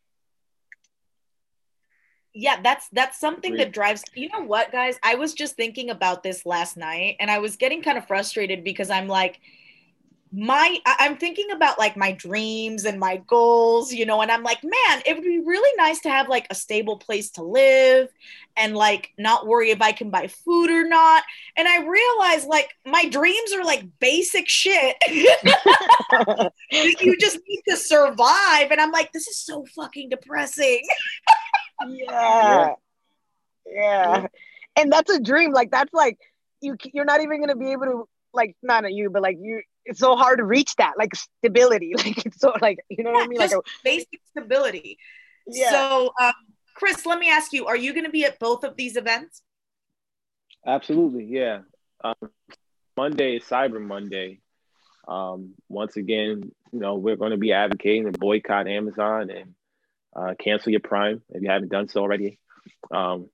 [2.35, 4.99] yeah that's that's something that drives you know what guys?
[5.03, 8.65] I was just thinking about this last night and i was getting kind of frustrated
[8.65, 9.41] because i'm like
[10.37, 14.63] my i'm thinking about like my dreams and my goals you know and i'm like
[14.65, 18.09] man it would be really nice to have like a stable place to live
[18.57, 21.23] and like not worry if i can buy food or not.
[21.57, 24.97] And i realize like my dreams are like basic shit.
[26.71, 30.83] You just need to survive and i'm like this is so fucking depressing
[31.89, 32.75] yeah.
[33.67, 34.27] yeah.
[34.77, 35.53] And that's a dream.
[35.53, 36.19] Like that's like
[36.61, 40.01] you you're not even gonna be able to like not you, but like you it's
[40.01, 41.95] so hard to reach that, like stability.
[41.99, 43.39] Like it's so like you know yeah, what I mean?
[43.39, 44.99] Like a, basic stability.
[45.47, 45.71] Yeah.
[45.71, 46.33] So um,
[46.75, 49.43] Chris, let me ask you, are you gonna be at both of these events?
[50.67, 51.61] Absolutely, yeah.
[52.03, 52.31] Um,
[52.97, 54.41] Monday is Cyber Monday.
[55.07, 59.55] Um, once again, you know, we're going to be advocating to boycott Amazon and
[60.15, 62.39] uh, cancel your Prime if you haven't done so already.
[62.91, 63.29] Um,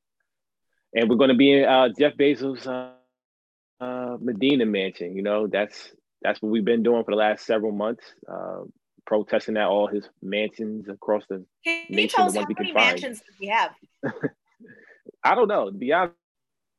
[0.95, 5.15] and we're going to be in uh, Jeff Bezos' uh, uh, Medina mansion.
[5.17, 8.63] You know, that's that's what we've been doing for the last several months, uh,
[9.07, 11.99] protesting at all his mansions across the can nation.
[11.99, 13.73] You tell us how many mansions he have?
[15.25, 15.71] I don't know.
[15.71, 16.15] To be honest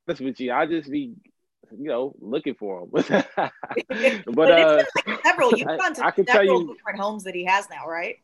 [0.08, 1.14] with you, I just be
[1.78, 2.90] you know, looking for him.
[2.92, 3.08] but,
[4.28, 5.52] but uh, like several.
[5.56, 8.18] You've gone to I, I several different homes that he has now, right?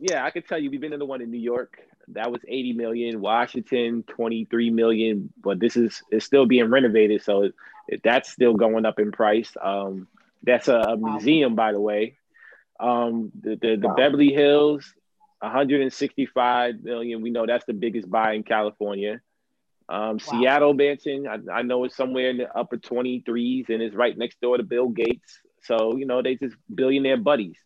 [0.00, 1.78] Yeah, I could tell you we've been in the one in New York.
[2.08, 3.20] That was 80 million.
[3.20, 5.32] Washington, 23 million.
[5.42, 7.54] But this is it's still being renovated, so it,
[7.88, 9.52] it, that's still going up in price.
[9.60, 10.08] Um,
[10.42, 12.16] that's a, a museum, by the way.
[12.78, 13.94] Um, the the, the wow.
[13.94, 14.94] Beverly Hills,
[15.40, 17.22] 165 million.
[17.22, 19.20] We know that's the biggest buy in California.
[19.88, 20.40] Um, wow.
[20.40, 24.40] Seattle mansion, I, I, know it's somewhere in the upper 23s and it's right next
[24.40, 25.38] door to Bill Gates.
[25.62, 27.56] So, you know, they just billionaire buddies.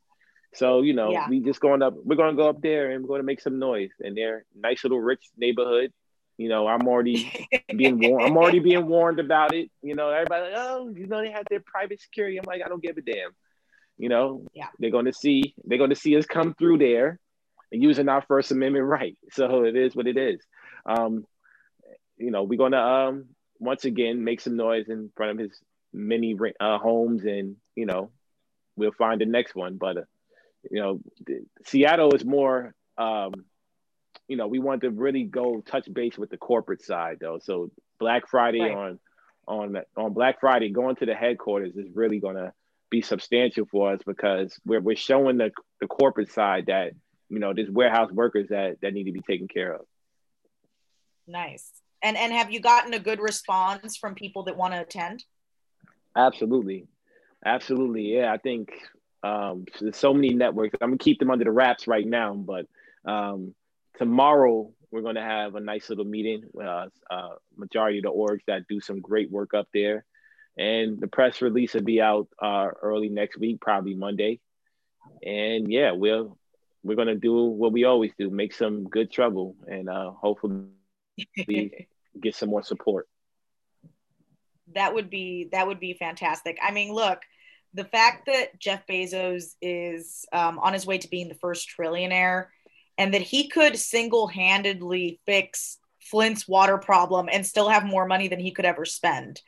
[0.55, 1.29] So, you know, yeah.
[1.29, 3.41] we just going up, we're going to go up there and we're going to make
[3.41, 3.91] some noise.
[4.01, 5.93] And they're nice little rich neighborhood.
[6.37, 8.27] You know, I'm already being warned.
[8.27, 9.71] I'm already being warned about it.
[9.83, 12.39] You know, everybody like, oh, you know, they have their private security.
[12.39, 13.31] I'm like, I don't give a damn.
[13.99, 14.69] You know, yeah.
[14.79, 17.21] they're going to see, they're going to see us come through there
[17.71, 19.17] and using our First Amendment right.
[19.33, 20.41] So it is what it is.
[20.87, 21.27] Um,
[22.17, 23.27] you know, we're going to um,
[23.59, 25.59] once again make some noise in front of his
[25.93, 28.11] many uh, homes, and you know,
[28.77, 29.77] we'll find the next one.
[29.77, 30.03] But uh,
[30.71, 31.01] you know,
[31.65, 32.75] Seattle is more.
[32.99, 33.33] Um,
[34.29, 37.39] you know, we want to really go touch base with the corporate side though.
[37.43, 38.77] So Black Friday right.
[38.77, 38.99] on
[39.47, 42.53] on on Black Friday, going to the headquarters is really going to
[42.91, 46.93] be substantial for us because we're we're showing the the corporate side that
[47.29, 49.83] you know there's warehouse workers that that need to be taken care of.
[51.27, 51.71] Nice.
[52.03, 55.25] And and have you gotten a good response from people that want to attend?
[56.17, 56.87] Absolutely,
[57.45, 58.15] absolutely.
[58.15, 58.71] Yeah, I think
[59.23, 60.77] um, there's so many networks.
[60.81, 62.67] I'm gonna keep them under the wraps right now, but
[63.05, 63.55] um,
[63.99, 66.45] tomorrow we're gonna have a nice little meeting.
[66.59, 70.05] Uh, uh, majority of the orgs that do some great work up there,
[70.57, 74.41] and the press release will be out uh, early next week, probably Monday.
[75.25, 76.39] And yeah, we'll
[76.83, 80.67] we're gonna do what we always do: make some good trouble, and uh, hopefully
[82.21, 83.07] get some more support.
[84.75, 86.59] That would be that would be fantastic.
[86.63, 87.21] I mean, look,
[87.75, 92.47] the fact that Jeff Bezos is um, on his way to being the first trillionaire,
[92.99, 98.41] and that he could single-handedly fix Flint's water problem and still have more money than
[98.41, 99.41] he could ever spend.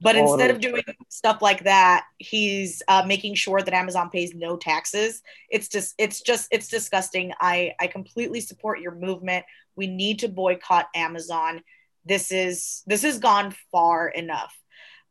[0.00, 4.56] But instead of doing stuff like that, he's uh, making sure that Amazon pays no
[4.56, 5.22] taxes.
[5.50, 7.32] It's just, it's just, it's disgusting.
[7.40, 9.44] I, I completely support your movement.
[9.74, 11.62] We need to boycott Amazon
[12.08, 14.56] this is this has gone far enough.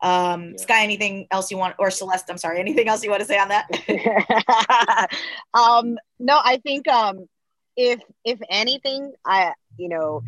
[0.02, 0.58] Um, yeah.
[0.58, 2.26] Sky, anything else you want, or Celeste?
[2.30, 5.10] I'm sorry, anything else you want to say on that?
[5.54, 7.28] um, no, I think um,
[7.76, 10.24] if if anything, I you know,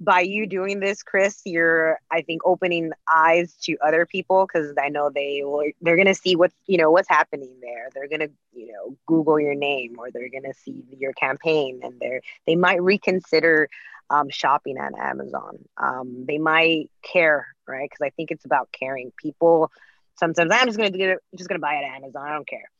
[0.00, 4.88] by you doing this, Chris, you're I think opening eyes to other people because I
[4.88, 7.88] know they will they're gonna see what's you know what's happening there.
[7.94, 12.20] They're gonna you know Google your name or they're gonna see your campaign and they're
[12.46, 13.68] they might reconsider
[14.10, 15.58] um, shopping at Amazon.
[15.76, 17.88] Um, they might care, right?
[17.88, 19.12] Because I think it's about caring.
[19.16, 19.70] People
[20.18, 22.26] sometimes I'm just gonna get it, just gonna buy it at Amazon.
[22.26, 22.70] I don't care.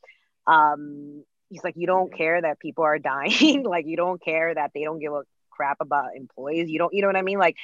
[0.46, 3.64] Um, he's like, you don't care that people are dying.
[3.64, 6.68] like you don't care that they don't give a crap about employees.
[6.68, 7.38] You don't, you know what I mean?
[7.38, 7.56] Like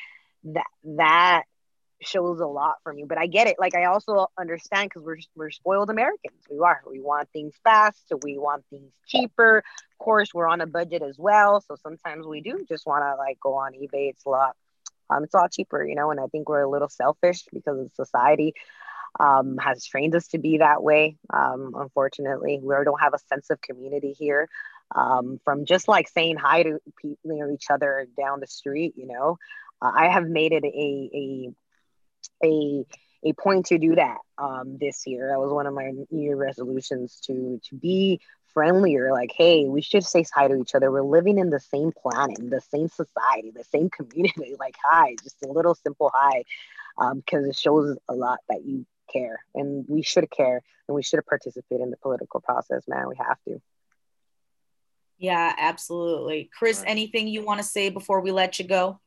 [0.44, 1.42] that that
[2.06, 3.06] shows a lot from you.
[3.06, 3.56] But I get it.
[3.58, 6.42] Like I also understand because we're we're spoiled Americans.
[6.50, 6.82] We are.
[6.88, 8.08] We want things fast.
[8.08, 9.58] So we want things cheaper.
[9.58, 11.60] Of course, we're on a budget as well.
[11.60, 14.10] So sometimes we do just want to like go on eBay.
[14.10, 14.56] It's a lot.
[15.10, 16.10] Um, it's a lot cheaper, you know.
[16.10, 18.54] And I think we're a little selfish because society
[19.20, 21.16] um, has trained us to be that way.
[21.32, 24.48] Um, unfortunately, we don't have a sense of community here.
[24.94, 29.06] Um, from just like saying hi to people, know, each other down the street, you
[29.06, 29.38] know,
[29.80, 31.50] uh, I have made it a, a
[32.42, 32.84] a
[33.24, 35.28] a point to do that um, this year.
[35.28, 38.20] That was one of my New Year resolutions to to be
[38.52, 39.12] friendlier.
[39.12, 40.90] Like, hey, we should say hi to each other.
[40.90, 44.54] We're living in the same planet, the same society, the same community.
[44.58, 46.44] Like, hi, just a little simple hi,
[46.96, 51.02] because um, it shows a lot that you care, and we should care, and we
[51.02, 52.82] should participate in the political process.
[52.86, 53.60] Man, we have to.
[55.16, 56.50] Yeah, absolutely.
[56.56, 59.00] Chris, anything you want to say before we let you go?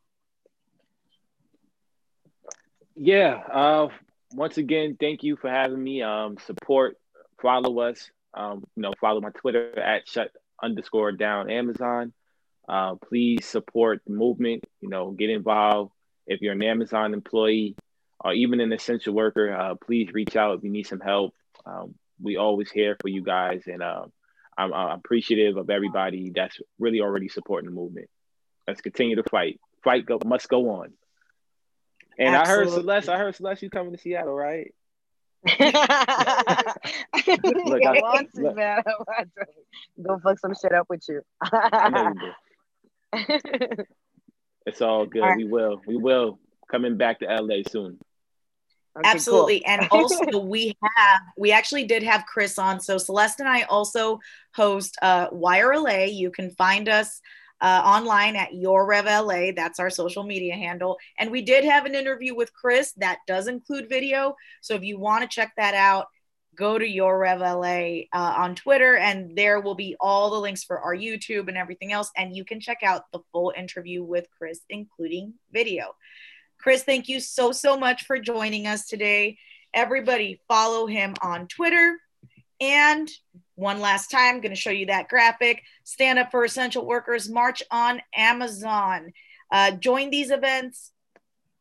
[2.97, 3.87] Yeah uh,
[4.33, 6.97] once again thank you for having me um, support
[7.41, 10.31] follow us um, you know follow my twitter at shut
[10.61, 12.13] underscore down amazon.
[12.67, 15.91] Uh, please support the movement you know get involved.
[16.25, 17.75] If you're an amazon employee
[18.19, 21.33] or even an essential worker uh, please reach out if you need some help.
[21.65, 24.05] Um, we always here for you guys and uh,
[24.57, 28.09] I'm, I'm appreciative of everybody that's really already supporting the movement.
[28.67, 29.59] Let's continue to fight.
[29.83, 30.93] Fight go, must go on
[32.17, 32.35] and Absolutely.
[32.35, 34.73] I heard Celeste, I heard Celeste, you coming to Seattle, right?
[35.45, 36.01] look, I,
[38.01, 38.55] want to, look.
[38.55, 38.81] man.
[38.85, 39.45] I want to.
[40.03, 41.21] Go fuck some shit up with you.
[44.65, 45.21] it's all good.
[45.21, 45.37] All right.
[45.37, 45.81] We will.
[45.85, 46.39] We will.
[46.69, 47.99] Coming back to LA soon.
[48.97, 49.59] Okay, Absolutely.
[49.59, 49.73] Cool.
[49.73, 52.79] and also we have we actually did have Chris on.
[52.79, 54.19] So Celeste and I also
[54.55, 56.05] host uh Wire LA.
[56.05, 57.21] You can find us
[57.61, 59.51] uh, online at Your Rev LA.
[59.55, 60.97] That's our social media handle.
[61.17, 64.35] And we did have an interview with Chris that does include video.
[64.61, 66.07] So if you want to check that out,
[66.55, 70.63] go to Your Rev LA uh, on Twitter, and there will be all the links
[70.63, 72.11] for our YouTube and everything else.
[72.17, 75.95] And you can check out the full interview with Chris, including video.
[76.57, 79.37] Chris, thank you so, so much for joining us today.
[79.73, 81.97] Everybody, follow him on Twitter.
[82.59, 83.09] And
[83.57, 85.63] one last time, I'm going to show you that graphic.
[85.83, 89.11] Stand up for essential workers, march on Amazon.
[89.51, 90.91] Uh, join these events.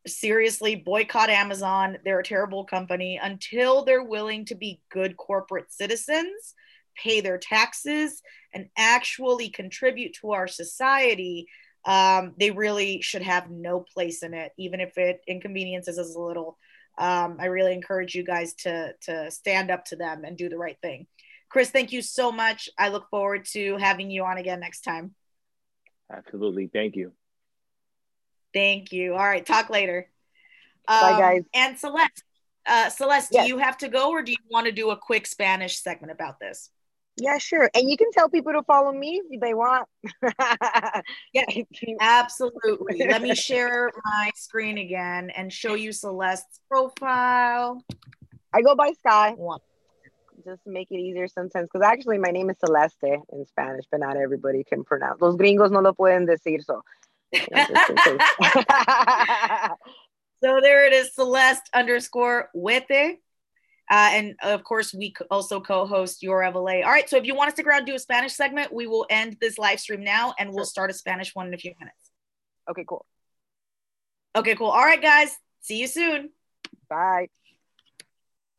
[0.05, 1.97] Seriously, boycott Amazon.
[2.05, 6.53] They're a terrible company until they're willing to be good corporate citizens,
[6.95, 8.21] pay their taxes,
[8.53, 11.47] and actually contribute to our society
[11.87, 16.19] um, they really should have no place in it, even if it inconveniences us a
[16.19, 16.57] little.
[16.97, 20.57] Um, I really encourage you guys to to stand up to them and do the
[20.57, 21.07] right thing.
[21.49, 22.69] Chris, thank you so much.
[22.77, 25.15] I look forward to having you on again next time.
[26.11, 26.69] Absolutely.
[26.71, 27.13] Thank you.
[28.53, 29.13] Thank you.
[29.13, 29.45] All right.
[29.45, 30.09] Talk later.
[30.87, 31.43] Bye, um, guys.
[31.53, 32.23] And Celeste,
[32.65, 33.45] uh, Celeste, yes.
[33.45, 36.11] do you have to go or do you want to do a quick Spanish segment
[36.11, 36.69] about this?
[37.19, 37.69] Yeah, sure.
[37.73, 39.87] And you can tell people to follow me if they want.
[41.33, 41.45] yeah,
[41.99, 43.07] absolutely.
[43.07, 47.83] Let me share my screen again and show you Celeste's profile.
[48.53, 49.31] I go by Sky.
[49.31, 49.59] One.
[50.47, 51.67] Just make it easier sometimes.
[51.71, 55.21] Because actually, my name is Celeste in Spanish, but not everybody can pronounce.
[55.21, 56.63] Los gringos no lo pueden decir.
[56.63, 56.81] So,
[60.41, 63.17] so there it is Celeste underscore Huete.
[63.89, 66.81] Uh, and of course, we also co-host Your LA.
[66.81, 69.05] All right, so if you want to stick around do a Spanish segment, we will
[69.09, 72.11] end this live stream now, and we'll start a Spanish one in a few minutes.
[72.69, 73.05] Okay, cool.
[74.33, 74.67] Okay, cool.
[74.67, 75.35] All right, guys.
[75.59, 76.29] See you soon.
[76.89, 77.27] Bye.